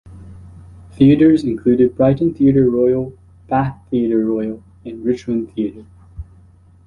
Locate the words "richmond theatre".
5.05-5.85